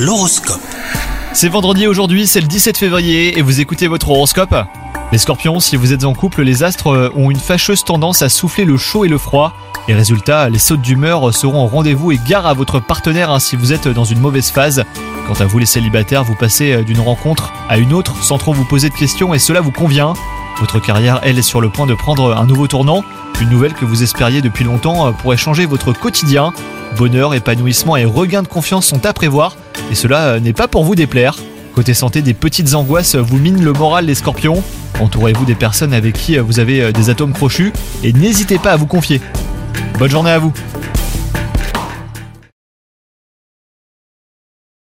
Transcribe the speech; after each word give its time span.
L'horoscope. 0.00 0.62
C'est 1.34 1.50
vendredi 1.50 1.86
aujourd'hui, 1.86 2.26
c'est 2.26 2.40
le 2.40 2.46
17 2.46 2.78
février 2.78 3.38
et 3.38 3.42
vous 3.42 3.60
écoutez 3.60 3.86
votre 3.86 4.08
horoscope 4.08 4.54
Les 5.12 5.18
scorpions, 5.18 5.60
si 5.60 5.76
vous 5.76 5.92
êtes 5.92 6.04
en 6.04 6.14
couple, 6.14 6.40
les 6.40 6.62
astres 6.62 7.12
ont 7.14 7.30
une 7.30 7.38
fâcheuse 7.38 7.84
tendance 7.84 8.22
à 8.22 8.30
souffler 8.30 8.64
le 8.64 8.78
chaud 8.78 9.04
et 9.04 9.08
le 9.08 9.18
froid. 9.18 9.52
Et 9.88 9.94
résultat, 9.94 10.48
les 10.48 10.58
sautes 10.58 10.80
d'humeur 10.80 11.34
seront 11.34 11.64
au 11.64 11.66
rendez-vous 11.66 12.12
et 12.12 12.20
gare 12.26 12.46
à 12.46 12.54
votre 12.54 12.80
partenaire 12.80 13.30
hein, 13.30 13.40
si 13.40 13.56
vous 13.56 13.74
êtes 13.74 13.88
dans 13.88 14.04
une 14.04 14.20
mauvaise 14.20 14.50
phase. 14.50 14.84
Quant 15.28 15.38
à 15.38 15.44
vous 15.44 15.58
les 15.58 15.66
célibataires, 15.66 16.24
vous 16.24 16.34
passez 16.34 16.82
d'une 16.82 17.00
rencontre 17.00 17.52
à 17.68 17.76
une 17.76 17.92
autre 17.92 18.24
sans 18.24 18.38
trop 18.38 18.54
vous 18.54 18.64
poser 18.64 18.88
de 18.88 18.94
questions 18.94 19.34
et 19.34 19.38
cela 19.38 19.60
vous 19.60 19.70
convient. 19.70 20.14
Votre 20.60 20.78
carrière, 20.80 21.20
elle, 21.24 21.38
est 21.38 21.42
sur 21.42 21.60
le 21.60 21.68
point 21.68 21.86
de 21.86 21.94
prendre 21.94 22.34
un 22.34 22.46
nouveau 22.46 22.68
tournant. 22.68 23.04
Une 23.38 23.50
nouvelle 23.50 23.74
que 23.74 23.84
vous 23.84 24.02
espériez 24.02 24.40
depuis 24.40 24.64
longtemps 24.64 25.12
pourrait 25.12 25.36
changer 25.36 25.66
votre 25.66 25.92
quotidien. 25.92 26.54
Bonheur, 26.96 27.34
épanouissement 27.34 27.96
et 27.96 28.04
regain 28.04 28.42
de 28.42 28.48
confiance 28.48 28.86
sont 28.86 29.06
à 29.06 29.12
prévoir 29.12 29.56
et 29.90 29.94
cela 29.94 30.28
euh, 30.28 30.40
n'est 30.40 30.52
pas 30.52 30.68
pour 30.68 30.84
vous 30.84 30.94
déplaire. 30.94 31.36
Côté 31.74 31.94
santé, 31.94 32.20
des 32.20 32.34
petites 32.34 32.74
angoisses 32.74 33.14
vous 33.14 33.38
minent 33.38 33.64
le 33.64 33.72
moral 33.72 34.06
les 34.06 34.14
scorpions. 34.14 34.62
Entourez-vous 35.00 35.44
des 35.44 35.54
personnes 35.54 35.94
avec 35.94 36.14
qui 36.14 36.36
euh, 36.36 36.42
vous 36.42 36.60
avez 36.60 36.82
euh, 36.82 36.92
des 36.92 37.10
atomes 37.10 37.32
crochus 37.32 37.72
et 38.02 38.12
n'hésitez 38.12 38.58
pas 38.58 38.72
à 38.72 38.76
vous 38.76 38.86
confier. 38.86 39.20
Bonne 39.98 40.10
journée 40.10 40.30
à 40.30 40.38
vous 40.38 40.52